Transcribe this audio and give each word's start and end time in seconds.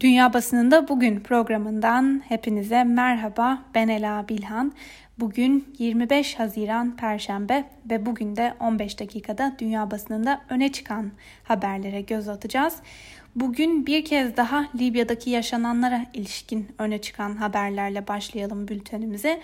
Dünya 0.00 0.32
Basınında 0.32 0.88
Bugün 0.88 1.20
programından 1.20 2.22
hepinize 2.28 2.84
merhaba. 2.84 3.62
Ben 3.74 3.88
Ela 3.88 4.28
Bilhan. 4.28 4.72
Bugün 5.18 5.74
25 5.78 6.38
Haziran 6.38 6.96
Perşembe 6.96 7.64
ve 7.90 8.06
bugün 8.06 8.36
de 8.36 8.54
15 8.60 9.00
dakikada 9.00 9.56
dünya 9.58 9.90
basınında 9.90 10.40
öne 10.48 10.72
çıkan 10.72 11.12
haberlere 11.44 12.00
göz 12.00 12.28
atacağız. 12.28 12.76
Bugün 13.36 13.86
bir 13.86 14.04
kez 14.04 14.36
daha 14.36 14.66
Libya'daki 14.78 15.30
yaşananlara 15.30 16.06
ilişkin 16.14 16.68
öne 16.78 17.00
çıkan 17.00 17.36
haberlerle 17.36 18.08
başlayalım 18.08 18.68
bültenimize. 18.68 19.40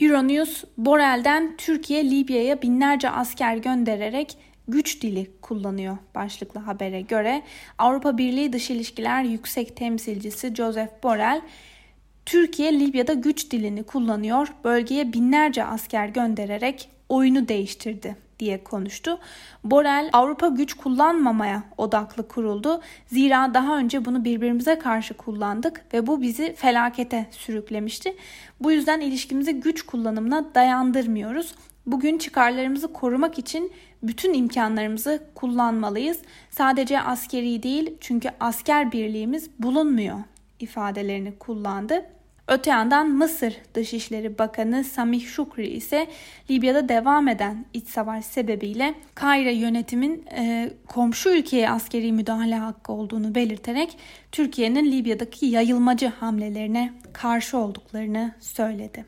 Euronews, 0.00 0.64
Borel'den 0.78 1.54
Türkiye 1.58 2.10
Libya'ya 2.10 2.62
binlerce 2.62 3.10
asker 3.10 3.56
göndererek 3.56 4.38
güç 4.68 5.02
dili 5.02 5.30
kullanıyor 5.42 5.96
başlıklı 6.14 6.60
habere 6.60 7.00
göre. 7.00 7.42
Avrupa 7.78 8.18
Birliği 8.18 8.52
Dış 8.52 8.70
İlişkiler 8.70 9.22
Yüksek 9.22 9.76
Temsilcisi 9.76 10.54
Joseph 10.54 11.02
Borrell, 11.02 11.42
Türkiye 12.26 12.80
Libya'da 12.80 13.12
güç 13.12 13.50
dilini 13.50 13.82
kullanıyor, 13.82 14.48
bölgeye 14.64 15.12
binlerce 15.12 15.64
asker 15.64 16.08
göndererek 16.08 16.88
oyunu 17.08 17.48
değiştirdi 17.48 18.23
diye 18.38 18.64
konuştu. 18.64 19.18
Borrell 19.64 20.10
Avrupa 20.12 20.48
güç 20.48 20.74
kullanmamaya 20.74 21.62
odaklı 21.78 22.28
kuruldu. 22.28 22.80
Zira 23.06 23.54
daha 23.54 23.78
önce 23.78 24.04
bunu 24.04 24.24
birbirimize 24.24 24.78
karşı 24.78 25.14
kullandık 25.14 25.94
ve 25.94 26.06
bu 26.06 26.22
bizi 26.22 26.54
felakete 26.54 27.26
sürüklemişti. 27.30 28.16
Bu 28.60 28.72
yüzden 28.72 29.00
ilişkimizi 29.00 29.52
güç 29.60 29.82
kullanımına 29.82 30.54
dayandırmıyoruz. 30.54 31.54
Bugün 31.86 32.18
çıkarlarımızı 32.18 32.92
korumak 32.92 33.38
için 33.38 33.72
bütün 34.02 34.34
imkanlarımızı 34.34 35.22
kullanmalıyız. 35.34 36.18
Sadece 36.50 37.00
askeri 37.00 37.62
değil 37.62 37.96
çünkü 38.00 38.30
asker 38.40 38.92
birliğimiz 38.92 39.50
bulunmuyor 39.58 40.18
ifadelerini 40.60 41.38
kullandı. 41.38 42.04
Öte 42.48 42.70
yandan 42.70 43.10
Mısır 43.10 43.56
Dışişleri 43.74 44.38
Bakanı 44.38 44.84
Samih 44.84 45.26
Şukri 45.26 45.68
ise 45.68 46.06
Libya'da 46.50 46.88
devam 46.88 47.28
eden 47.28 47.64
iç 47.74 47.88
savaş 47.88 48.24
sebebiyle 48.24 48.94
Kahire 49.14 49.52
yönetimin 49.54 50.24
e, 50.36 50.70
komşu 50.88 51.30
ülkeye 51.30 51.70
askeri 51.70 52.12
müdahale 52.12 52.54
hakkı 52.54 52.92
olduğunu 52.92 53.34
belirterek 53.34 53.98
Türkiye'nin 54.32 54.92
Libya'daki 54.92 55.46
yayılmacı 55.46 56.06
hamlelerine 56.06 56.92
karşı 57.12 57.58
olduklarını 57.58 58.34
söyledi. 58.40 59.04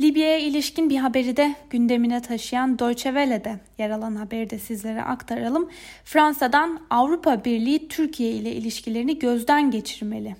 Libya'ya 0.00 0.38
ilişkin 0.38 0.90
bir 0.90 0.96
haberi 0.96 1.36
de 1.36 1.54
gündemine 1.70 2.22
taşıyan 2.22 2.78
Deutsche 2.78 3.10
Welle'de 3.10 3.60
yer 3.78 3.90
alan 3.90 4.16
haberi 4.16 4.50
de 4.50 4.58
sizlere 4.58 5.02
aktaralım. 5.02 5.70
Fransa'dan 6.04 6.80
Avrupa 6.90 7.44
Birliği 7.44 7.88
Türkiye 7.88 8.32
ile 8.32 8.52
ilişkilerini 8.52 9.18
gözden 9.18 9.70
geçirmeli 9.70 10.36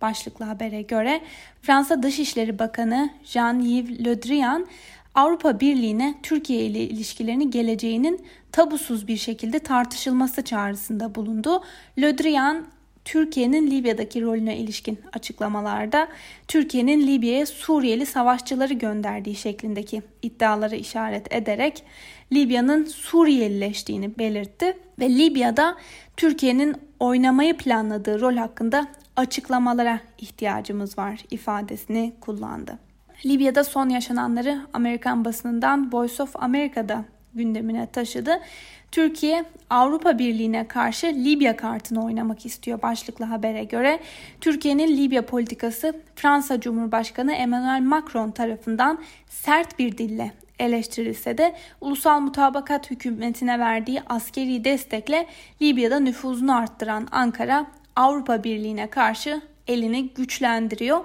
başlıklı 0.00 0.44
habere 0.44 0.82
göre 0.82 1.20
Fransa 1.62 2.02
Dışişleri 2.02 2.58
Bakanı 2.58 3.10
Jean-Yves 3.24 4.04
Le 4.04 4.22
Drian 4.22 4.66
Avrupa 5.14 5.60
Birliği'ne 5.60 6.14
Türkiye 6.22 6.64
ile 6.64 6.80
ilişkilerini 6.80 7.50
geleceğinin 7.50 8.26
tabusuz 8.52 9.08
bir 9.08 9.16
şekilde 9.16 9.58
tartışılması 9.58 10.44
çağrısında 10.44 11.14
bulundu. 11.14 11.62
Le 11.98 12.18
Drian 12.18 12.66
Türkiye'nin 13.04 13.70
Libya'daki 13.70 14.22
rolüne 14.22 14.56
ilişkin 14.56 15.00
açıklamalarda 15.12 16.08
Türkiye'nin 16.48 17.06
Libya'ya 17.06 17.46
Suriyeli 17.46 18.06
savaşçıları 18.06 18.74
gönderdiği 18.74 19.34
şeklindeki 19.34 20.02
iddiaları 20.22 20.76
işaret 20.76 21.34
ederek 21.34 21.82
Libya'nın 22.32 22.84
Suriyelileştiğini 22.84 24.18
belirtti 24.18 24.78
ve 24.98 25.08
Libya'da 25.08 25.76
Türkiye'nin 26.16 26.76
oynamayı 27.00 27.56
planladığı 27.56 28.20
rol 28.20 28.36
hakkında 28.36 28.86
açıklamalara 29.20 30.00
ihtiyacımız 30.18 30.98
var 30.98 31.20
ifadesini 31.30 32.12
kullandı. 32.20 32.78
Libya'da 33.26 33.64
son 33.64 33.88
yaşananları 33.88 34.60
Amerikan 34.72 35.24
basınından 35.24 35.92
Voice 35.92 36.22
of 36.22 36.36
America'da 36.36 37.04
gündemine 37.34 37.86
taşıdı. 37.86 38.40
Türkiye 38.92 39.44
Avrupa 39.70 40.18
Birliği'ne 40.18 40.68
karşı 40.68 41.06
Libya 41.06 41.56
kartını 41.56 42.04
oynamak 42.04 42.46
istiyor 42.46 42.82
başlıklı 42.82 43.24
habere 43.24 43.64
göre. 43.64 44.00
Türkiye'nin 44.40 44.96
Libya 44.96 45.26
politikası 45.26 45.94
Fransa 46.16 46.60
Cumhurbaşkanı 46.60 47.32
Emmanuel 47.32 47.82
Macron 47.82 48.30
tarafından 48.30 48.98
sert 49.28 49.78
bir 49.78 49.98
dille 49.98 50.32
eleştirilse 50.58 51.38
de 51.38 51.54
ulusal 51.80 52.20
mutabakat 52.20 52.90
hükümetine 52.90 53.58
verdiği 53.58 54.02
askeri 54.06 54.64
destekle 54.64 55.26
Libya'da 55.62 56.00
nüfuzunu 56.00 56.56
arttıran 56.56 57.08
Ankara 57.10 57.66
Avrupa 58.00 58.44
Birliği'ne 58.44 58.90
karşı 58.90 59.40
elini 59.66 60.08
güçlendiriyor. 60.08 61.04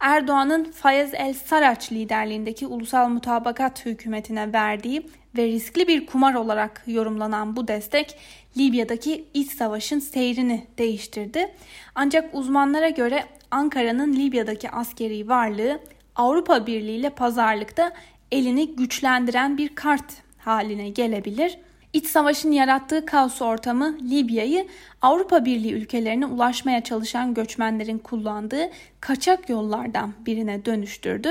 Erdoğan'ın 0.00 0.64
Fayez 0.64 1.14
El 1.14 1.34
Saraç 1.34 1.92
liderliğindeki 1.92 2.66
ulusal 2.66 3.08
mutabakat 3.08 3.86
hükümetine 3.86 4.52
verdiği 4.52 5.06
ve 5.36 5.46
riskli 5.46 5.88
bir 5.88 6.06
kumar 6.06 6.34
olarak 6.34 6.82
yorumlanan 6.86 7.56
bu 7.56 7.68
destek 7.68 8.18
Libya'daki 8.58 9.24
iç 9.34 9.52
savaşın 9.52 9.98
seyrini 9.98 10.66
değiştirdi. 10.78 11.54
Ancak 11.94 12.34
uzmanlara 12.34 12.88
göre 12.88 13.24
Ankara'nın 13.50 14.12
Libya'daki 14.12 14.70
askeri 14.70 15.28
varlığı 15.28 15.80
Avrupa 16.16 16.66
Birliği 16.66 16.96
ile 16.96 17.10
pazarlıkta 17.10 17.92
elini 18.32 18.76
güçlendiren 18.76 19.58
bir 19.58 19.74
kart 19.74 20.12
haline 20.38 20.88
gelebilir. 20.88 21.58
İç 21.96 22.06
savaşın 22.06 22.52
yarattığı 22.52 23.06
kaos 23.06 23.42
ortamı 23.42 23.98
Libya'yı 24.10 24.66
Avrupa 25.02 25.44
Birliği 25.44 25.72
ülkelerine 25.72 26.26
ulaşmaya 26.26 26.84
çalışan 26.84 27.34
göçmenlerin 27.34 27.98
kullandığı 27.98 28.70
kaçak 29.00 29.48
yollardan 29.48 30.12
birine 30.26 30.64
dönüştürdü 30.64 31.28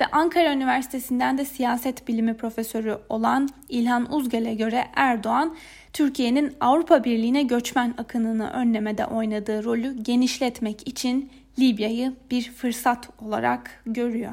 ve 0.00 0.06
Ankara 0.12 0.52
Üniversitesi'nden 0.52 1.38
de 1.38 1.44
siyaset 1.44 2.08
bilimi 2.08 2.36
profesörü 2.36 2.98
olan 3.08 3.48
İlhan 3.68 4.12
Uzgel'e 4.12 4.54
göre 4.54 4.84
Erdoğan 4.96 5.56
Türkiye'nin 5.92 6.52
Avrupa 6.60 7.04
Birliği'ne 7.04 7.42
göçmen 7.42 7.94
akınını 7.98 8.50
önlemede 8.50 9.06
oynadığı 9.06 9.64
rolü 9.64 10.02
genişletmek 10.02 10.88
için 10.88 11.30
Libya'yı 11.58 12.12
bir 12.30 12.52
fırsat 12.52 13.08
olarak 13.22 13.82
görüyor. 13.86 14.32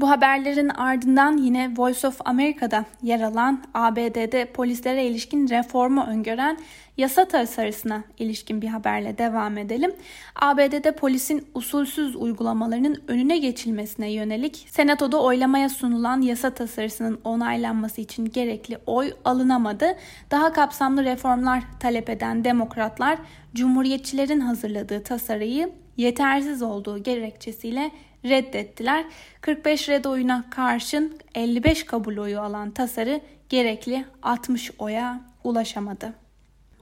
Bu 0.00 0.10
haberlerin 0.10 0.68
ardından 0.68 1.36
yine 1.36 1.70
Voice 1.76 2.08
of 2.08 2.20
America'da 2.24 2.84
yer 3.02 3.20
alan 3.20 3.62
ABD'de 3.74 4.44
polislere 4.44 5.06
ilişkin 5.06 5.48
reformu 5.48 6.04
öngören 6.04 6.58
yasa 6.96 7.24
tasarısına 7.24 8.04
ilişkin 8.18 8.62
bir 8.62 8.68
haberle 8.68 9.18
devam 9.18 9.58
edelim. 9.58 9.92
ABD'de 10.36 10.92
polisin 10.92 11.46
usulsüz 11.54 12.16
uygulamalarının 12.16 13.02
önüne 13.08 13.38
geçilmesine 13.38 14.12
yönelik 14.12 14.66
Senato'da 14.70 15.22
oylamaya 15.22 15.68
sunulan 15.68 16.20
yasa 16.20 16.50
tasarısının 16.50 17.20
onaylanması 17.24 18.00
için 18.00 18.24
gerekli 18.24 18.78
oy 18.86 19.12
alınamadı. 19.24 19.86
Daha 20.30 20.52
kapsamlı 20.52 21.04
reformlar 21.04 21.62
talep 21.80 22.10
eden 22.10 22.44
demokratlar 22.44 23.18
Cumhuriyetçilerin 23.54 24.40
hazırladığı 24.40 25.02
tasarıyı 25.02 25.70
yetersiz 25.96 26.62
olduğu 26.62 27.02
gerekçesiyle 27.02 27.90
reddettiler. 28.24 29.04
45 29.40 29.88
red 29.88 30.04
oyuna 30.04 30.44
karşın 30.50 31.18
55 31.34 31.84
kabul 31.84 32.16
oyu 32.16 32.40
alan 32.40 32.70
tasarı 32.70 33.20
gerekli 33.48 34.04
60 34.22 34.70
oya 34.78 35.20
ulaşamadı. 35.44 36.14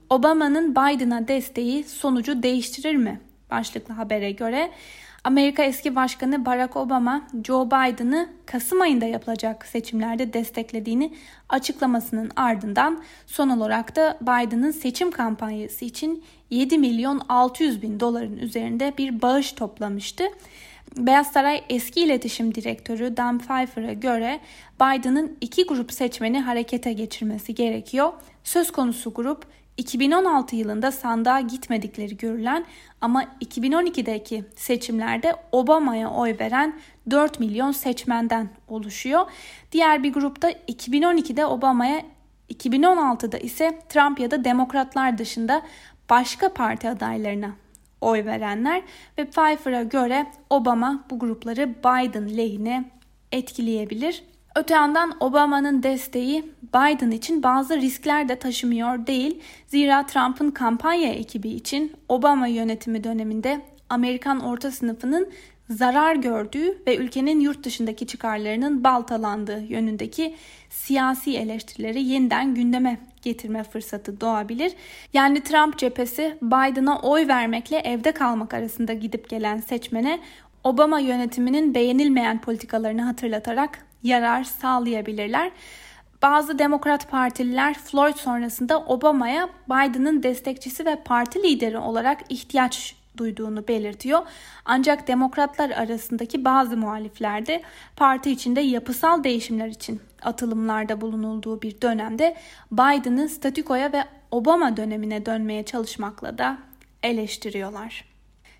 Obama'nın 0.09 0.71
Biden'a 0.71 1.27
desteği 1.27 1.83
sonucu 1.83 2.43
değiştirir 2.43 2.95
mi? 2.95 3.21
Başlıklı 3.51 3.93
habere 3.93 4.31
göre 4.31 4.71
Amerika 5.23 5.63
eski 5.63 5.95
başkanı 5.95 6.45
Barack 6.45 6.75
Obama 6.75 7.27
Joe 7.43 7.67
Biden'ı 7.67 8.29
Kasım 8.45 8.81
ayında 8.81 9.05
yapılacak 9.05 9.65
seçimlerde 9.65 10.33
desteklediğini 10.33 11.13
açıklamasının 11.49 12.31
ardından 12.35 13.03
son 13.27 13.49
olarak 13.49 13.95
da 13.95 14.17
Biden'ın 14.21 14.71
seçim 14.71 15.11
kampanyası 15.11 15.85
için 15.85 16.23
7 16.49 16.77
milyon 16.77 17.21
600 17.29 17.81
bin 17.81 17.99
doların 17.99 18.37
üzerinde 18.37 18.93
bir 18.97 19.21
bağış 19.21 19.51
toplamıştı. 19.51 20.23
Beyaz 20.97 21.31
Saray 21.31 21.63
eski 21.69 22.01
iletişim 22.01 22.55
direktörü 22.55 23.17
Dan 23.17 23.39
Pfeiffer'a 23.39 23.93
göre 23.93 24.39
Biden'ın 24.75 25.37
iki 25.41 25.65
grup 25.65 25.93
seçmeni 25.93 26.39
harekete 26.39 26.93
geçirmesi 26.93 27.55
gerekiyor. 27.55 28.13
Söz 28.43 28.71
konusu 28.71 29.13
grup 29.13 29.45
2016 29.77 30.55
yılında 30.55 30.91
sandığa 30.91 31.39
gitmedikleri 31.39 32.17
görülen 32.17 32.65
ama 33.01 33.23
2012'deki 33.23 34.43
seçimlerde 34.55 35.35
Obama'ya 35.51 36.09
oy 36.09 36.35
veren 36.39 36.79
4 37.09 37.39
milyon 37.39 37.71
seçmenden 37.71 38.49
oluşuyor. 38.67 39.25
Diğer 39.71 40.03
bir 40.03 40.13
grupta 40.13 40.51
2012'de 40.51 41.45
Obama'ya 41.45 42.01
2016'da 42.53 43.37
ise 43.37 43.79
Trump 43.89 44.19
ya 44.19 44.31
da 44.31 44.43
demokratlar 44.43 45.17
dışında 45.17 45.61
başka 46.09 46.53
parti 46.53 46.89
adaylarına 46.89 47.51
oy 48.01 48.25
verenler 48.25 48.81
ve 49.17 49.25
Pfeiffer'a 49.25 49.83
göre 49.83 50.25
Obama 50.49 51.05
bu 51.09 51.19
grupları 51.19 51.69
Biden 51.69 52.37
lehine 52.37 52.91
etkileyebilir. 53.31 54.23
Öte 54.55 54.73
yandan 54.73 55.13
Obama'nın 55.19 55.83
desteği 55.83 56.53
Biden 56.63 57.11
için 57.11 57.43
bazı 57.43 57.77
riskler 57.77 58.29
de 58.29 58.35
taşımıyor 58.35 59.07
değil. 59.07 59.41
Zira 59.67 60.05
Trump'ın 60.05 60.51
kampanya 60.51 61.13
ekibi 61.13 61.49
için 61.49 61.93
Obama 62.09 62.47
yönetimi 62.47 63.03
döneminde 63.03 63.61
Amerikan 63.89 64.39
orta 64.39 64.71
sınıfının 64.71 65.29
zarar 65.69 66.15
gördüğü 66.15 66.77
ve 66.87 66.97
ülkenin 66.97 67.39
yurt 67.39 67.63
dışındaki 67.63 68.07
çıkarlarının 68.07 68.83
baltalandığı 68.83 69.59
yönündeki 69.59 70.35
siyasi 70.69 71.37
eleştirileri 71.37 72.03
yeniden 72.03 72.55
gündeme 72.55 72.99
getirme 73.21 73.63
fırsatı 73.63 74.21
doğabilir. 74.21 74.71
Yani 75.13 75.43
Trump 75.43 75.77
cephesi 75.77 76.37
Biden'a 76.41 76.99
oy 76.99 77.27
vermekle 77.27 77.77
evde 77.77 78.11
kalmak 78.11 78.53
arasında 78.53 78.93
gidip 78.93 79.29
gelen 79.29 79.57
seçmene 79.57 80.19
Obama 80.63 80.99
yönetiminin 80.99 81.75
beğenilmeyen 81.75 82.41
politikalarını 82.41 83.01
hatırlatarak 83.01 83.85
yarar 84.03 84.43
sağlayabilirler. 84.43 85.51
Bazı 86.21 86.59
Demokrat 86.59 87.11
Partililer 87.11 87.73
Floyd 87.73 88.15
sonrasında 88.15 88.79
Obama'ya 88.85 89.49
Biden'ın 89.67 90.23
destekçisi 90.23 90.85
ve 90.85 90.95
parti 90.95 91.43
lideri 91.43 91.77
olarak 91.77 92.19
ihtiyaç 92.29 92.95
duyduğunu 93.19 93.67
belirtiyor. 93.67 94.21
Ancak 94.65 95.07
demokratlar 95.07 95.69
arasındaki 95.69 96.45
bazı 96.45 96.77
muhalifler 96.77 97.45
de 97.45 97.61
parti 97.95 98.31
içinde 98.31 98.61
yapısal 98.61 99.23
değişimler 99.23 99.67
için 99.67 100.01
atılımlarda 100.21 101.01
bulunulduğu 101.01 101.61
bir 101.61 101.81
dönemde 101.81 102.35
Biden'ı 102.71 103.29
statükoya 103.29 103.93
ve 103.93 104.03
Obama 104.31 104.77
dönemine 104.77 105.25
dönmeye 105.25 105.65
çalışmakla 105.65 106.37
da 106.37 106.57
eleştiriyorlar. 107.03 108.08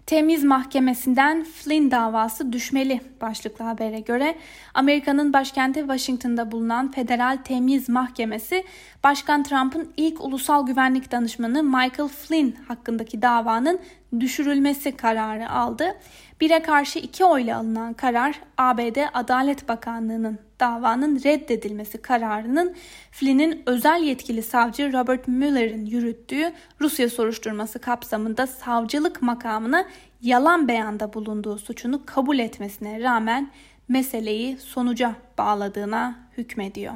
Temiz 0.10 0.44
Mahkemesi'nden 0.44 1.44
Flynn 1.44 1.92
davası 1.92 2.54
düşmeli 2.54 3.02
başlıklı 3.22 3.66
habere 3.66 4.00
göre 4.00 4.36
Amerika'nın 4.74 5.34
başkenti 5.34 5.80
Washington'da 5.80 6.52
bulunan 6.52 6.92
Federal 6.92 7.38
Temiz 7.44 7.90
Mahkemesi 7.90 8.64
Başkan 9.04 9.44
Trump'ın 9.44 9.94
ilk 9.98 10.24
ulusal 10.24 10.66
güvenlik 10.66 11.12
danışmanı 11.12 11.64
Michael 11.64 12.08
Flynn 12.08 12.56
hakkındaki 12.68 13.22
davanın 13.22 13.80
düşürülmesi 14.20 14.98
kararı 14.98 15.50
aldı. 15.50 15.96
Bire 16.42 16.62
karşı 16.62 17.00
iki 17.00 17.26
oyla 17.26 17.58
alınan 17.58 17.94
karar 17.94 18.40
ABD 18.58 18.98
Adalet 19.14 19.68
Bakanlığı'nın 19.68 20.40
davanın 20.60 21.24
reddedilmesi 21.24 22.02
kararının 22.02 22.76
Flynn'in 23.12 23.64
özel 23.66 24.04
yetkili 24.04 24.44
savcı 24.44 24.94
Robert 24.94 25.28
Mueller'in 25.28 25.86
yürüttüğü 25.86 26.52
Rusya 26.82 27.10
soruşturması 27.10 27.80
kapsamında 27.80 28.48
savcılık 28.48 29.22
makamına 29.22 29.86
yalan 30.22 30.68
beyanda 30.68 31.14
bulunduğu 31.14 31.58
suçunu 31.58 32.06
kabul 32.06 32.40
etmesine 32.40 33.04
rağmen 33.04 33.52
meseleyi 33.88 34.58
sonuca 34.58 35.16
bağladığına 35.38 36.16
hükmediyor. 36.38 36.94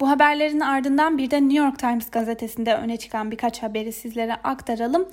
Bu 0.00 0.10
haberlerin 0.10 0.60
ardından 0.60 1.18
bir 1.18 1.30
de 1.30 1.40
New 1.40 1.64
York 1.64 1.78
Times 1.78 2.10
gazetesinde 2.10 2.74
öne 2.74 2.96
çıkan 2.96 3.30
birkaç 3.30 3.62
haberi 3.62 3.92
sizlere 3.92 4.34
aktaralım. 4.34 5.08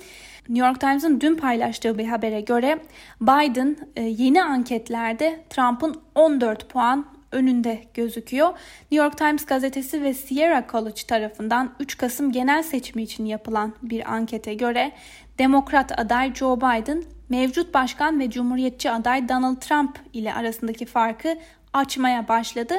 New 0.48 0.66
York 0.66 0.80
Times'ın 0.80 1.20
dün 1.20 1.34
paylaştığı 1.34 1.98
bir 1.98 2.06
habere 2.06 2.40
göre 2.40 2.78
Biden 3.20 3.76
e, 3.96 4.02
yeni 4.02 4.42
anketlerde 4.42 5.44
Trump'ın 5.50 6.00
14 6.14 6.68
puan 6.68 7.06
önünde 7.32 7.82
gözüküyor. 7.94 8.48
New 8.90 9.04
York 9.04 9.18
Times 9.18 9.46
gazetesi 9.46 10.02
ve 10.02 10.14
Sierra 10.14 10.64
College 10.72 11.02
tarafından 11.08 11.74
3 11.80 11.96
Kasım 11.96 12.32
genel 12.32 12.62
seçimi 12.62 13.02
için 13.02 13.24
yapılan 13.24 13.74
bir 13.82 14.12
ankete 14.12 14.54
göre 14.54 14.92
Demokrat 15.38 15.98
aday 15.98 16.34
Joe 16.34 16.56
Biden 16.56 17.02
mevcut 17.28 17.74
başkan 17.74 18.20
ve 18.20 18.30
cumhuriyetçi 18.30 18.90
aday 18.90 19.28
Donald 19.28 19.56
Trump 19.56 19.98
ile 20.12 20.34
arasındaki 20.34 20.86
farkı 20.86 21.38
açmaya 21.72 22.28
başladı. 22.28 22.74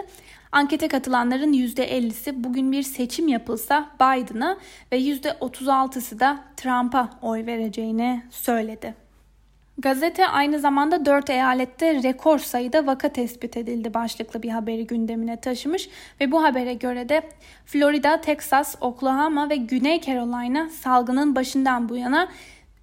Ankete 0.51 0.87
katılanların 0.87 1.53
%50'si 1.53 2.43
bugün 2.43 2.71
bir 2.71 2.83
seçim 2.83 3.27
yapılsa 3.27 3.89
Biden'a 3.95 4.57
ve 4.91 4.99
%36'sı 4.99 6.19
da 6.19 6.39
Trump'a 6.57 7.09
oy 7.21 7.45
vereceğini 7.45 8.23
söyledi. 8.31 8.95
Gazete 9.77 10.27
aynı 10.27 10.59
zamanda 10.59 11.05
4 11.05 11.29
eyalette 11.29 12.03
rekor 12.03 12.39
sayıda 12.39 12.85
vaka 12.85 13.09
tespit 13.09 13.57
edildi 13.57 13.93
başlıklı 13.93 14.43
bir 14.43 14.49
haberi 14.49 14.87
gündemine 14.87 15.41
taşımış 15.41 15.89
ve 16.21 16.31
bu 16.31 16.43
habere 16.43 16.73
göre 16.73 17.09
de 17.09 17.21
Florida, 17.65 18.21
Texas, 18.21 18.75
Oklahoma 18.81 19.49
ve 19.49 19.55
Güney 19.55 20.01
Carolina 20.01 20.69
salgının 20.69 21.35
başından 21.35 21.89
bu 21.89 21.97
yana 21.97 22.27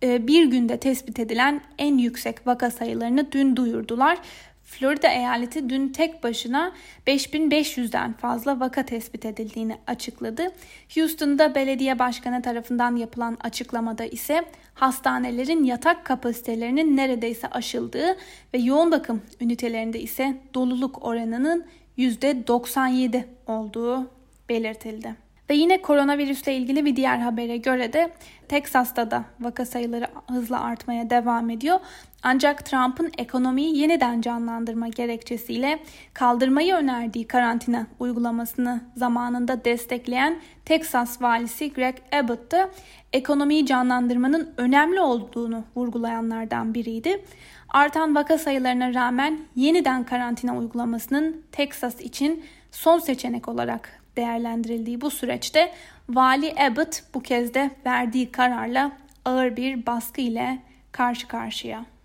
e, 0.02 0.26
bir 0.26 0.46
günde 0.46 0.76
tespit 0.76 1.18
edilen 1.18 1.60
en 1.78 1.98
yüksek 1.98 2.46
vaka 2.46 2.70
sayılarını 2.70 3.32
dün 3.32 3.56
duyurdular. 3.56 4.18
Florida 4.66 5.08
eyaleti 5.08 5.70
dün 5.70 5.88
tek 5.88 6.22
başına 6.22 6.72
5500'den 7.06 8.12
fazla 8.12 8.60
vaka 8.60 8.82
tespit 8.82 9.24
edildiğini 9.24 9.76
açıkladı. 9.86 10.52
Houston'da 10.94 11.54
belediye 11.54 11.98
başkanı 11.98 12.42
tarafından 12.42 12.96
yapılan 12.96 13.36
açıklamada 13.40 14.04
ise 14.04 14.44
hastanelerin 14.74 15.64
yatak 15.64 16.04
kapasitelerinin 16.04 16.96
neredeyse 16.96 17.48
aşıldığı 17.48 18.16
ve 18.54 18.58
yoğun 18.58 18.90
bakım 18.90 19.22
ünitelerinde 19.40 20.00
ise 20.00 20.36
doluluk 20.54 21.04
oranının 21.04 21.64
%97 21.98 23.24
olduğu 23.46 24.10
belirtildi. 24.48 25.26
Ve 25.50 25.54
yine 25.54 25.82
koronavirüsle 25.82 26.56
ilgili 26.56 26.84
bir 26.84 26.96
diğer 26.96 27.18
habere 27.18 27.56
göre 27.56 27.92
de 27.92 28.10
Teksas'ta 28.48 29.10
da 29.10 29.24
vaka 29.40 29.66
sayıları 29.66 30.06
hızla 30.30 30.60
artmaya 30.60 31.10
devam 31.10 31.50
ediyor. 31.50 31.80
Ancak 32.28 32.64
Trump'ın 32.64 33.11
ekonomiyi 33.19 33.78
yeniden 33.78 34.20
canlandırma 34.20 34.88
gerekçesiyle 34.88 35.78
kaldırmayı 36.14 36.75
önerdiği 36.75 37.26
karantina 37.26 37.87
uygulamasını 37.99 38.81
zamanında 38.96 39.64
destekleyen 39.64 40.40
Texas 40.64 41.23
valisi 41.23 41.73
Greg 41.73 41.96
Abbott 42.12 42.52
da 42.52 42.70
ekonomiyi 43.12 43.67
canlandırmanın 43.67 44.55
önemli 44.56 45.00
olduğunu 45.00 45.64
vurgulayanlardan 45.76 46.75
biriydi. 46.75 47.25
Artan 47.69 48.14
vaka 48.14 48.38
sayılarına 48.38 48.94
rağmen 48.94 49.40
yeniden 49.56 50.05
karantina 50.05 50.58
uygulamasının 50.58 51.43
Texas 51.52 52.00
için 52.00 52.44
son 52.70 52.99
seçenek 52.99 53.49
olarak 53.49 54.02
değerlendirildiği 54.17 55.00
bu 55.00 55.11
süreçte 55.11 55.73
Vali 56.08 56.55
Abbott 56.61 57.02
bu 57.14 57.23
kez 57.23 57.55
de 57.55 57.70
verdiği 57.87 58.32
kararla 58.32 58.93
ağır 59.25 59.56
bir 59.56 59.87
baskı 59.87 60.20
ile 60.20 60.58
karşı 60.93 61.28
karşıya. 61.28 61.95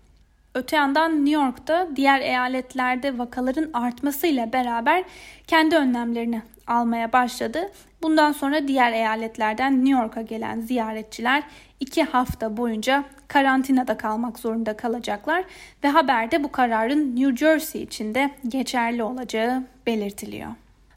Öte 0.54 0.76
yandan 0.76 1.24
New 1.24 1.44
York'ta 1.44 1.88
diğer 1.96 2.20
eyaletlerde 2.20 3.18
vakaların 3.18 3.70
artmasıyla 3.72 4.52
beraber 4.52 5.04
kendi 5.46 5.76
önlemlerini 5.76 6.42
almaya 6.66 7.12
başladı. 7.12 7.70
Bundan 8.02 8.32
sonra 8.32 8.68
diğer 8.68 8.92
eyaletlerden 8.92 9.84
New 9.84 10.02
York'a 10.02 10.22
gelen 10.22 10.60
ziyaretçiler 10.60 11.42
iki 11.80 12.02
hafta 12.02 12.56
boyunca 12.56 13.04
karantinada 13.28 13.96
kalmak 13.96 14.38
zorunda 14.38 14.76
kalacaklar 14.76 15.44
ve 15.84 15.88
haberde 15.88 16.44
bu 16.44 16.52
kararın 16.52 17.16
New 17.16 17.36
Jersey 17.36 17.82
için 17.82 18.14
de 18.14 18.30
geçerli 18.48 19.02
olacağı 19.02 19.62
belirtiliyor. 19.86 20.50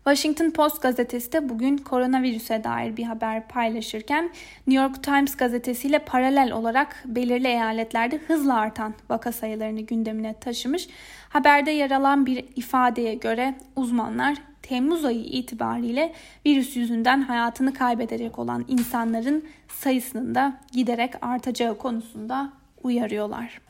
Washington 0.08 0.52
Post 0.52 0.82
gazetesi 0.82 1.32
de 1.32 1.50
bugün 1.50 1.78
koronavirüse 1.78 2.64
dair 2.64 2.98
bir 2.98 3.04
haber 3.04 3.48
paylaşırken 3.48 4.30
New 4.68 4.84
York 4.84 5.04
Times 5.04 5.36
gazetesiyle 5.36 6.00
paralel 6.00 6.52
olarak 6.52 7.04
belirli 7.06 7.48
eyaletlerde 7.48 8.18
hızla 8.18 8.56
artan 8.56 8.94
vaka 9.10 9.32
sayılarını 9.32 9.82
gündemine 9.82 10.34
taşımış. 10.34 10.88
Haberde 11.30 11.72
yer 11.72 11.92
alan 11.92 12.26
bir 12.26 12.46
ifadeye 12.56 13.14
göre 13.14 13.56
uzmanlar 13.76 14.38
Temmuz 14.62 15.06
ayı 15.06 15.24
itibariyle 15.24 16.14
virüs 16.46 16.76
yüzünden 16.76 17.22
hayatını 17.22 17.74
kaybedecek 17.74 18.40
olan 18.40 18.66
insanların 18.68 19.46
sayısının 19.68 20.36
da 20.36 20.54
giderek 20.72 21.14
artacağı 21.22 21.78
konusunda 21.78 22.50
uyarıyorlar. 22.84 23.62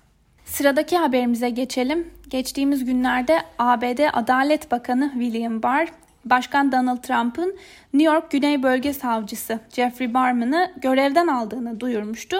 Sıradaki 0.46 0.98
haberimize 0.98 1.50
geçelim. 1.50 2.08
Geçtiğimiz 2.30 2.86
günlerde 2.86 3.40
ABD 3.60 4.00
Adalet 4.14 4.72
Bakanı 4.72 5.12
William 5.14 5.64
Barr 5.64 5.92
Başkan 6.26 6.72
Donald 6.72 6.98
Trump'ın 6.98 7.56
New 7.94 8.14
York 8.14 8.32
Güney 8.32 8.64
Bölge 8.64 8.94
Savcısı 8.94 9.60
Jeffrey 9.76 10.14
Berman'ı 10.14 10.72
görevden 10.78 11.28
aldığını 11.28 11.80
duyurmuştu. 11.80 12.38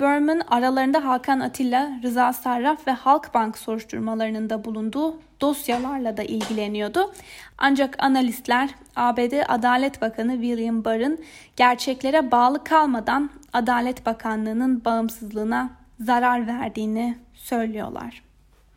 Berman 0.00 0.42
aralarında 0.48 1.04
Hakan 1.04 1.40
Atilla, 1.40 1.90
Rıza 2.02 2.32
Sarraf 2.32 2.86
ve 2.86 2.90
Halkbank 2.90 3.58
soruşturmalarının 3.58 4.50
da 4.50 4.64
bulunduğu 4.64 5.20
dosyalarla 5.40 6.16
da 6.16 6.22
ilgileniyordu. 6.22 7.12
Ancak 7.58 8.02
analistler 8.02 8.70
ABD 8.96 9.32
Adalet 9.48 10.02
Bakanı 10.02 10.32
William 10.32 10.84
Barr'ın 10.84 11.18
gerçeklere 11.56 12.30
bağlı 12.30 12.64
kalmadan 12.64 13.30
Adalet 13.52 14.06
Bakanlığı'nın 14.06 14.84
bağımsızlığına 14.84 15.70
zarar 16.00 16.46
verdiğini 16.46 17.18
söylüyorlar. 17.34 18.23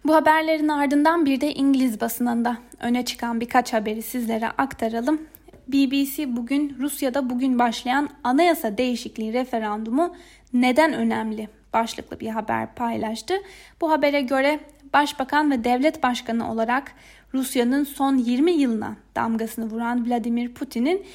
Bu 0.07 0.15
haberlerin 0.15 0.67
ardından 0.67 1.25
bir 1.25 1.41
de 1.41 1.53
İngiliz 1.53 2.01
basınında 2.01 2.57
öne 2.79 3.05
çıkan 3.05 3.41
birkaç 3.41 3.73
haberi 3.73 4.01
sizlere 4.01 4.47
aktaralım. 4.47 5.21
BBC 5.67 6.35
bugün 6.35 6.77
Rusya'da 6.79 7.29
bugün 7.29 7.59
başlayan 7.59 8.09
anayasa 8.23 8.77
değişikliği 8.77 9.33
referandumu 9.33 10.15
neden 10.53 10.93
önemli 10.93 11.49
başlıklı 11.73 12.19
bir 12.19 12.29
haber 12.29 12.75
paylaştı. 12.75 13.33
Bu 13.81 13.91
habere 13.91 14.21
göre 14.21 14.59
Başbakan 14.93 15.51
ve 15.51 15.63
devlet 15.63 16.03
başkanı 16.03 16.51
olarak 16.51 16.91
Rusya'nın 17.33 17.83
son 17.83 18.17
20 18.17 18.51
yılına 18.51 18.95
damgasını 19.15 19.69
vuran 19.69 20.09
Vladimir 20.09 20.53
Putin'in 20.53 21.05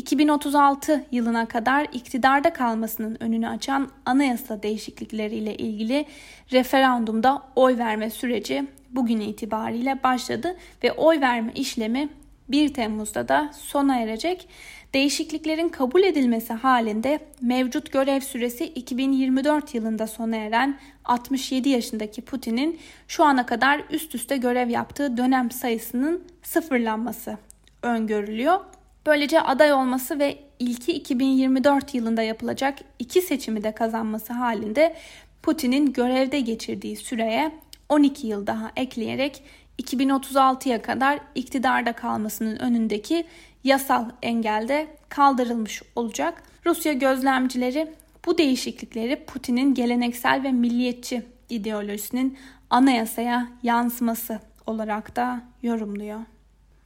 2036 0.00 1.04
yılına 1.12 1.46
kadar 1.46 1.86
iktidarda 1.92 2.52
kalmasının 2.52 3.16
önünü 3.20 3.48
açan 3.48 3.90
anayasa 4.06 4.62
değişiklikleriyle 4.62 5.56
ilgili 5.56 6.06
referandumda 6.52 7.42
oy 7.56 7.78
verme 7.78 8.10
süreci 8.10 8.64
bugün 8.90 9.20
itibariyle 9.20 10.02
başladı 10.02 10.56
ve 10.84 10.92
oy 10.92 11.20
verme 11.20 11.52
işlemi 11.54 12.08
1 12.48 12.74
Temmuz'da 12.74 13.28
da 13.28 13.50
sona 13.52 13.96
erecek. 13.96 14.48
Değişikliklerin 14.94 15.68
kabul 15.68 16.02
edilmesi 16.02 16.52
halinde 16.52 17.18
mevcut 17.42 17.92
görev 17.92 18.20
süresi 18.20 18.64
2024 18.64 19.74
yılında 19.74 20.06
sona 20.06 20.36
eren 20.36 20.78
67 21.04 21.68
yaşındaki 21.68 22.22
Putin'in 22.22 22.80
şu 23.08 23.24
ana 23.24 23.46
kadar 23.46 23.82
üst 23.90 24.14
üste 24.14 24.36
görev 24.36 24.68
yaptığı 24.68 25.16
dönem 25.16 25.50
sayısının 25.50 26.24
sıfırlanması 26.42 27.38
öngörülüyor. 27.82 28.60
Böylece 29.06 29.40
aday 29.40 29.72
olması 29.72 30.18
ve 30.18 30.38
ilki 30.58 30.92
2024 30.92 31.94
yılında 31.94 32.22
yapılacak 32.22 32.78
iki 32.98 33.22
seçimi 33.22 33.64
de 33.64 33.72
kazanması 33.72 34.32
halinde 34.32 34.96
Putin'in 35.42 35.92
görevde 35.92 36.40
geçirdiği 36.40 36.96
süreye 36.96 37.52
12 37.88 38.26
yıl 38.26 38.46
daha 38.46 38.72
ekleyerek 38.76 39.42
2036'ya 39.82 40.82
kadar 40.82 41.20
iktidarda 41.34 41.92
kalmasının 41.92 42.56
önündeki 42.56 43.24
yasal 43.64 44.10
engelde 44.22 44.86
kaldırılmış 45.08 45.82
olacak. 45.96 46.42
Rusya 46.66 46.92
gözlemcileri 46.92 47.92
bu 48.26 48.38
değişiklikleri 48.38 49.24
Putin'in 49.24 49.74
geleneksel 49.74 50.42
ve 50.42 50.52
milliyetçi 50.52 51.22
ideolojisinin 51.48 52.38
anayasaya 52.70 53.48
yansıması 53.62 54.40
olarak 54.66 55.16
da 55.16 55.42
yorumluyor. 55.62 56.20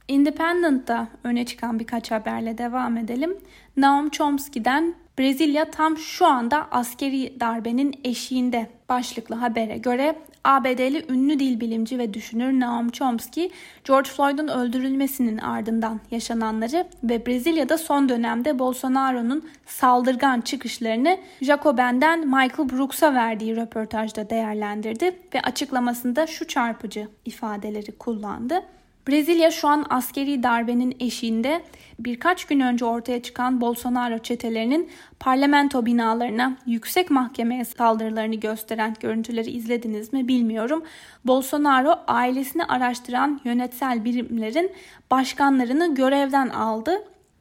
Independent'ta 0.07 1.07
öne 1.23 1.45
çıkan 1.45 1.79
birkaç 1.79 2.11
haberle 2.11 2.57
devam 2.57 2.97
edelim. 2.97 3.37
Naum 3.77 4.09
Chomsky'den 4.09 4.95
Brezilya 5.19 5.71
tam 5.71 5.97
şu 5.97 6.25
anda 6.25 6.67
askeri 6.71 7.39
darbenin 7.39 7.99
eşiğinde 8.03 8.69
başlıklı 8.89 9.35
habere 9.35 9.77
göre 9.77 10.15
ABD'li 10.43 11.05
ünlü 11.09 11.39
dil 11.39 11.59
bilimci 11.59 11.99
ve 11.99 12.13
düşünür 12.13 12.59
Noam 12.59 12.89
Chomsky, 12.89 13.49
George 13.83 14.09
Floyd'un 14.09 14.47
öldürülmesinin 14.47 15.37
ardından 15.37 15.99
yaşananları 16.11 16.87
ve 17.03 17.25
Brezilya'da 17.25 17.77
son 17.77 18.09
dönemde 18.09 18.59
Bolsonaro'nun 18.59 19.49
saldırgan 19.65 20.41
çıkışlarını 20.41 21.17
Jacoben'den 21.41 22.19
Michael 22.27 22.69
Brooks'a 22.69 23.13
verdiği 23.13 23.55
röportajda 23.55 24.29
değerlendirdi 24.29 25.19
ve 25.33 25.41
açıklamasında 25.41 26.27
şu 26.27 26.47
çarpıcı 26.47 27.07
ifadeleri 27.25 27.91
kullandı. 27.91 28.61
Brezilya 29.07 29.51
şu 29.51 29.67
an 29.67 29.85
askeri 29.89 30.43
darbenin 30.43 30.95
eşiğinde 30.99 31.61
birkaç 31.99 32.45
gün 32.45 32.59
önce 32.59 32.85
ortaya 32.85 33.21
çıkan 33.21 33.61
Bolsonaro 33.61 34.17
çetelerinin 34.17 34.89
parlamento 35.19 35.85
binalarına, 35.85 36.57
yüksek 36.65 37.11
mahkemeye 37.11 37.65
saldırılarını 37.65 38.35
gösteren 38.35 38.95
görüntüleri 38.99 39.51
izlediniz 39.51 40.13
mi 40.13 40.27
bilmiyorum. 40.27 40.83
Bolsonaro 41.25 41.99
ailesini 42.07 42.63
araştıran 42.63 43.41
yönetsel 43.43 44.05
birimlerin 44.05 44.71
başkanlarını 45.11 45.95
görevden 45.95 46.49
aldı. 46.49 46.91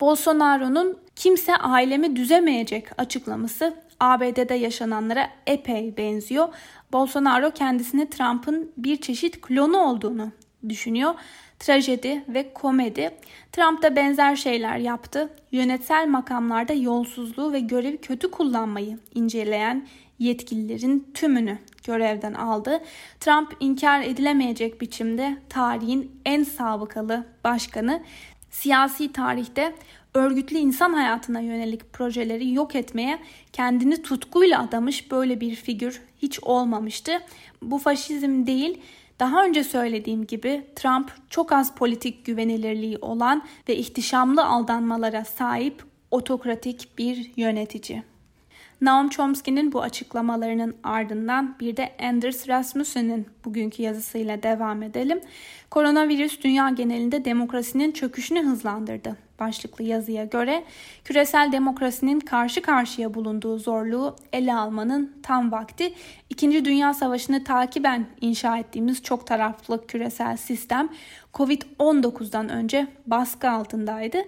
Bolsonaro'nun 0.01 0.99
kimse 1.17 1.57
ailemi 1.57 2.17
düzemeyecek 2.17 3.01
açıklaması 3.01 3.75
ABD'de 4.01 4.55
yaşananlara 4.55 5.31
epey 5.47 5.97
benziyor. 5.97 6.49
Bolsonaro 6.93 7.51
kendisini 7.51 8.11
Trump'ın 8.11 8.73
bir 8.77 8.97
çeşit 8.97 9.41
klonu 9.41 9.79
olduğunu 9.79 10.31
düşünüyor 10.69 11.15
trajedi 11.59 12.25
ve 12.29 12.53
komedi. 12.53 13.11
Trump 13.53 13.83
da 13.83 13.97
benzer 13.97 14.37
şeyler 14.37 14.77
yaptı. 14.77 15.31
Yönetsel 15.53 16.09
makamlarda 16.09 16.73
yolsuzluğu 16.73 17.53
ve 17.53 17.61
görevi 17.61 17.97
kötü 17.97 18.31
kullanmayı 18.31 18.99
inceleyen 19.15 19.87
yetkililerin 20.19 21.11
tümünü 21.15 21.59
görevden 21.85 22.35
aldı. 22.35 22.81
Trump 23.21 23.57
inkar 23.61 24.03
edilemeyecek 24.03 24.81
biçimde 24.81 25.37
tarihin 25.49 26.21
en 26.25 26.45
sabıkalı 26.45 27.27
başkanı. 27.45 28.03
Siyasi 28.51 29.13
tarihte 29.13 29.75
örgütlü 30.15 30.57
insan 30.57 30.93
hayatına 30.93 31.41
yönelik 31.41 31.93
projeleri 31.93 32.53
yok 32.53 32.75
etmeye 32.75 33.19
kendini 33.53 34.03
tutkuyla 34.03 34.63
adamış 34.63 35.11
böyle 35.11 35.41
bir 35.41 35.55
figür 35.55 36.03
hiç 36.23 36.41
olmamıştı. 36.41 37.13
Bu 37.63 37.79
faşizm 37.79 38.47
değil, 38.47 38.81
daha 39.21 39.45
önce 39.45 39.65
söylediğim 39.65 40.27
gibi 40.27 40.67
Trump 40.77 41.13
çok 41.31 41.53
az 41.53 41.75
politik 41.75 42.27
güvenilirliği 42.27 42.99
olan 42.99 43.43
ve 43.69 43.77
ihtişamlı 43.77 44.45
aldanmalara 44.45 45.25
sahip 45.25 45.85
otokratik 46.11 46.99
bir 46.99 47.33
yönetici. 47.37 48.03
Noam 48.81 49.09
Chomsky'nin 49.09 49.73
bu 49.73 49.83
açıklamalarının 49.83 50.77
ardından 50.83 51.57
bir 51.61 51.77
de 51.77 51.93
Anders 52.03 52.49
Rasmussen'in 52.49 53.27
bugünkü 53.45 53.83
yazısıyla 53.83 54.43
devam 54.43 54.83
edelim. 54.83 55.21
Koronavirüs 55.71 56.41
dünya 56.41 56.69
genelinde 56.69 57.25
demokrasinin 57.25 57.93
çöküşünü 57.93 58.43
hızlandırdı 58.43 59.24
başlıklı 59.41 59.85
yazıya 59.85 60.25
göre 60.25 60.65
küresel 61.05 61.53
demokrasinin 61.53 62.21
karşı 62.21 62.63
karşıya 62.63 63.15
bulunduğu 63.15 63.59
zorluğu 63.59 64.17
ele 64.33 64.55
almanın 64.55 65.17
tam 65.23 65.53
vakti. 65.53 65.95
İkinci 66.31 66.65
Dünya 66.65 66.95
Savaşı'nı 66.95 67.45
takiben 67.45 68.07
inşa 68.21 68.59
ettiğimiz 68.59 69.03
çok 69.03 69.27
taraflı 69.27 69.87
küresel 69.87 70.37
sistem 70.37 70.89
Covid-19'dan 71.35 72.49
önce 72.49 72.87
baskı 73.07 73.51
altındaydı. 73.51 74.19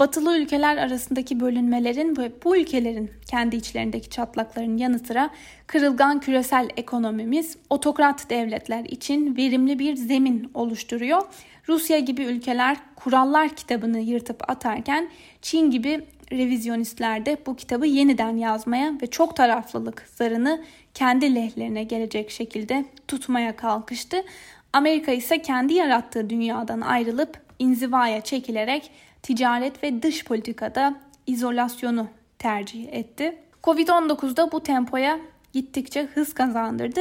Batılı 0.00 0.38
ülkeler 0.38 0.76
arasındaki 0.76 1.40
bölünmelerin 1.40 2.16
ve 2.16 2.32
bu 2.44 2.56
ülkelerin 2.56 3.10
kendi 3.30 3.56
içlerindeki 3.56 4.10
çatlakların 4.10 4.76
yanı 4.76 4.98
sıra 4.98 5.30
kırılgan 5.66 6.20
küresel 6.20 6.68
ekonomimiz 6.76 7.56
otokrat 7.70 8.30
devletler 8.30 8.84
için 8.84 9.36
verimli 9.36 9.78
bir 9.78 9.96
zemin 9.96 10.50
oluşturuyor. 10.54 11.22
Rusya 11.68 11.98
gibi 11.98 12.24
ülkeler 12.24 12.76
kurallar 12.96 13.48
kitabını 13.48 13.98
yırtıp 13.98 14.50
atarken 14.50 15.10
Çin 15.42 15.70
gibi 15.70 16.04
revizyonistler 16.32 17.26
de 17.26 17.38
bu 17.46 17.56
kitabı 17.56 17.86
yeniden 17.86 18.36
yazmaya 18.36 18.92
ve 19.02 19.06
çok 19.06 19.36
taraflılık 19.36 20.08
zarını 20.14 20.64
kendi 20.94 21.34
lehlerine 21.34 21.84
gelecek 21.84 22.30
şekilde 22.30 22.84
tutmaya 23.08 23.56
kalkıştı. 23.56 24.24
Amerika 24.72 25.12
ise 25.12 25.42
kendi 25.42 25.74
yarattığı 25.74 26.30
dünyadan 26.30 26.80
ayrılıp 26.80 27.38
inzivaya 27.58 28.20
çekilerek 28.20 28.90
ticaret 29.22 29.82
ve 29.82 30.02
dış 30.02 30.24
politikada 30.24 30.94
izolasyonu 31.26 32.08
tercih 32.38 32.92
etti. 32.92 33.38
Covid-19'da 33.62 34.52
bu 34.52 34.62
tempoya 34.62 35.20
gittikçe 35.52 36.02
hız 36.02 36.34
kazandırdı 36.34 37.00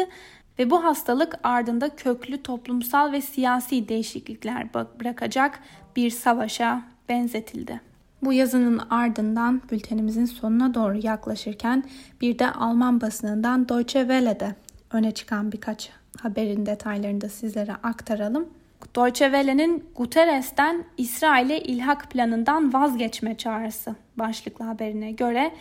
ve 0.60 0.70
bu 0.70 0.84
hastalık 0.84 1.40
ardında 1.44 1.90
köklü 1.90 2.44
toplumsal 2.44 3.12
ve 3.12 3.22
siyasi 3.22 3.90
değişiklikler 3.90 4.74
bırakacak 4.74 5.60
bir 5.96 6.10
savaşa 6.10 6.82
benzetildi. 7.10 7.82
Bu 8.22 8.34
yazının 8.34 8.82
ardından 8.90 9.62
bültenimizin 9.72 10.26
sonuna 10.26 10.74
doğru 10.74 10.98
yaklaşırken 11.04 11.84
bir 12.22 12.40
de 12.40 12.52
Alman 12.52 13.02
basınından 13.02 13.70
Deutsche 13.70 14.00
Welle'de 14.00 14.56
öne 14.92 15.12
çıkan 15.12 15.52
birkaç 15.52 15.90
haberin 16.22 16.66
detaylarını 16.66 17.22
da 17.22 17.30
sizlere 17.30 17.74
aktaralım. 17.74 18.50
Deutsche 18.96 19.26
Welle'nin 19.26 19.86
Guterres'ten 19.96 20.84
İsrail'e 20.98 21.60
ilhak 21.60 22.12
planından 22.12 22.74
vazgeçme 22.74 23.38
çağrısı 23.38 23.96
başlıklı 24.18 24.66
haberine 24.66 25.12
göre 25.12 25.52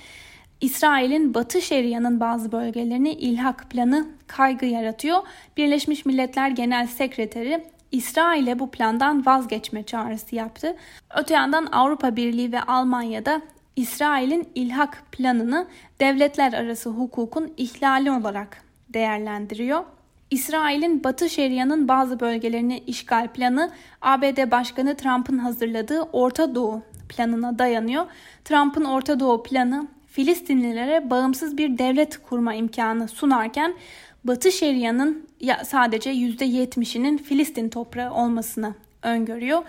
İsrail'in 0.63 1.35
Batı 1.35 1.63
Şeria'nın 1.63 2.21
bazı 2.21 2.53
bölgelerini 2.53 3.13
ilhak 3.13 3.71
planı 3.71 4.07
kaygı 4.27 4.67
yaratıyor. 4.67 5.19
Birleşmiş 5.57 6.07
Milletler 6.07 6.51
Genel 6.51 6.87
Sekreteri 6.87 7.65
İsrail'e 7.93 8.59
bu 8.59 8.71
plandan 8.71 9.27
vazgeçme 9.27 9.83
çağrısı 9.83 10.37
yaptı. 10.37 10.77
Öte 11.17 11.35
yandan 11.35 11.67
Avrupa 11.67 12.17
Birliği 12.17 12.53
ve 12.53 12.63
Almanya'da 12.63 13.43
İsrail'in 13.77 14.49
ilhak 14.55 15.03
planını 15.13 15.67
devletler 16.01 16.53
arası 16.53 16.91
hukukun 16.91 17.53
ihlali 17.57 18.11
olarak 18.11 18.63
değerlendiriyor. 18.89 19.85
İsrail'in 20.31 21.05
Batı 21.05 21.31
Şeria'nın 21.31 21.89
bazı 21.89 22.21
bölgelerini 22.21 22.79
işgal 22.79 23.29
planı 23.29 23.71
ABD 24.03 24.51
Başkanı 24.51 24.97
Trump'ın 24.97 25.39
hazırladığı 25.39 26.03
Orta 26.03 26.55
Doğu 26.55 26.83
planına 27.09 27.59
dayanıyor. 27.59 28.07
Trump'ın 28.45 28.85
Orta 28.85 29.21
Doğu 29.21 29.43
planı 29.43 29.89
Filistinlilere 30.13 31.11
bağımsız 31.11 31.59
bir 31.59 31.79
devlet 31.79 32.23
kurma 32.23 32.55
imkanı 32.55 33.09
sunarken 33.09 33.75
Batı 34.25 34.53
Şeria'nın 34.53 35.29
sadece 35.65 36.13
%70'inin 36.13 37.19
Filistin 37.19 37.69
toprağı 37.69 38.15
olmasını 38.15 38.75
öngörüyor. 39.03 39.63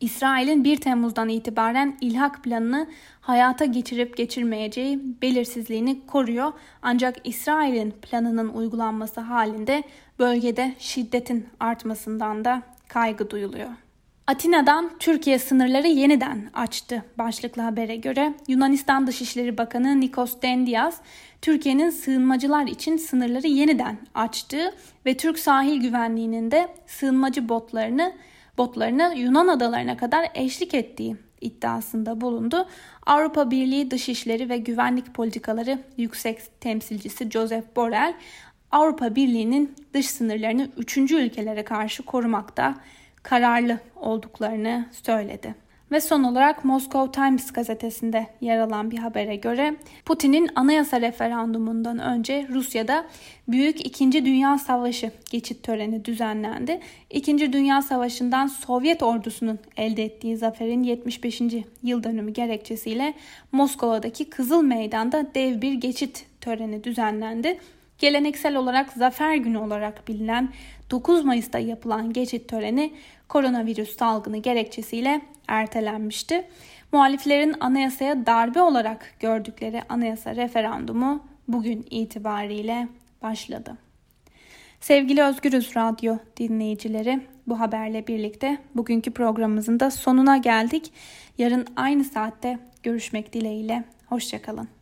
İsrail'in 0.00 0.64
1 0.64 0.76
Temmuz'dan 0.76 1.28
itibaren 1.28 1.96
ilhak 2.00 2.44
planını 2.44 2.86
hayata 3.20 3.64
geçirip 3.64 4.16
geçirmeyeceği 4.16 5.00
belirsizliğini 5.22 6.06
koruyor. 6.06 6.52
Ancak 6.82 7.16
İsrail'in 7.24 7.90
planının 7.90 8.48
uygulanması 8.48 9.20
halinde 9.20 9.82
bölgede 10.18 10.74
şiddetin 10.78 11.48
artmasından 11.60 12.44
da 12.44 12.62
kaygı 12.88 13.30
duyuluyor. 13.30 13.70
Atina'dan 14.30 14.90
Türkiye 14.98 15.38
sınırları 15.38 15.88
yeniden 15.88 16.50
açtı 16.54 17.04
başlıklı 17.18 17.62
habere 17.62 17.96
göre 17.96 18.34
Yunanistan 18.48 19.06
Dışişleri 19.06 19.58
Bakanı 19.58 20.00
Nikos 20.00 20.42
Dendias 20.42 20.96
Türkiye'nin 21.42 21.90
sığınmacılar 21.90 22.66
için 22.66 22.96
sınırları 22.96 23.46
yeniden 23.46 23.98
açtığı 24.14 24.74
ve 25.06 25.16
Türk 25.16 25.38
sahil 25.38 25.80
güvenliğinin 25.80 26.50
de 26.50 26.68
sığınmacı 26.86 27.48
botlarını 27.48 28.12
botlarını 28.58 29.14
Yunan 29.16 29.48
adalarına 29.48 29.96
kadar 29.96 30.26
eşlik 30.34 30.74
ettiği 30.74 31.16
iddiasında 31.40 32.20
bulundu. 32.20 32.68
Avrupa 33.06 33.50
Birliği 33.50 33.90
Dışişleri 33.90 34.48
ve 34.48 34.58
Güvenlik 34.58 35.14
Politikaları 35.14 35.78
Yüksek 35.96 36.60
Temsilcisi 36.60 37.30
Joseph 37.30 37.76
Borrell 37.76 38.14
Avrupa 38.70 39.14
Birliği'nin 39.14 39.74
dış 39.94 40.06
sınırlarını 40.06 40.68
üçüncü 40.76 41.16
ülkelere 41.16 41.64
karşı 41.64 42.02
korumakta 42.02 42.74
kararlı 43.22 43.78
olduklarını 43.96 44.86
söyledi. 44.92 45.54
Ve 45.92 46.00
son 46.00 46.22
olarak 46.22 46.64
Moscow 46.64 47.12
Times 47.12 47.52
gazetesinde 47.52 48.26
yer 48.40 48.58
alan 48.58 48.90
bir 48.90 48.98
habere 48.98 49.36
göre 49.36 49.76
Putin'in 50.04 50.50
anayasa 50.54 51.00
referandumundan 51.00 51.98
önce 51.98 52.46
Rusya'da 52.50 53.06
Büyük 53.48 53.86
İkinci 53.86 54.24
Dünya 54.24 54.58
Savaşı 54.58 55.10
geçit 55.30 55.62
töreni 55.62 56.04
düzenlendi. 56.04 56.80
İkinci 57.10 57.52
Dünya 57.52 57.82
Savaşı'ndan 57.82 58.46
Sovyet 58.46 59.02
ordusunun 59.02 59.58
elde 59.76 60.04
ettiği 60.04 60.36
zaferin 60.36 60.82
75. 60.82 61.40
yıl 61.82 62.04
dönümü 62.04 62.30
gerekçesiyle 62.30 63.14
Moskova'daki 63.52 64.30
Kızıl 64.30 64.62
Meydan'da 64.62 65.34
dev 65.34 65.62
bir 65.62 65.74
geçit 65.74 66.26
töreni 66.40 66.84
düzenlendi. 66.84 67.58
Geleneksel 68.00 68.56
olarak 68.56 68.92
Zafer 68.92 69.34
Günü 69.34 69.58
olarak 69.58 70.08
bilinen 70.08 70.48
9 70.90 71.24
Mayıs'ta 71.24 71.58
yapılan 71.58 72.12
geçit 72.12 72.48
töreni 72.48 72.92
koronavirüs 73.28 73.96
salgını 73.96 74.36
gerekçesiyle 74.36 75.20
ertelenmişti. 75.48 76.46
Muhaliflerin 76.92 77.54
anayasaya 77.60 78.26
darbe 78.26 78.62
olarak 78.62 79.14
gördükleri 79.20 79.82
anayasa 79.88 80.36
referandumu 80.36 81.24
bugün 81.48 81.86
itibariyle 81.90 82.88
başladı. 83.22 83.76
Sevgili 84.80 85.22
Özgürüz 85.22 85.76
Radyo 85.76 86.16
dinleyicileri, 86.36 87.20
bu 87.46 87.60
haberle 87.60 88.06
birlikte 88.06 88.58
bugünkü 88.74 89.10
programımızın 89.10 89.80
da 89.80 89.90
sonuna 89.90 90.36
geldik. 90.36 90.92
Yarın 91.38 91.66
aynı 91.76 92.04
saatte 92.04 92.58
görüşmek 92.82 93.32
dileğiyle. 93.32 93.84
Hoşçakalın. 94.06 94.79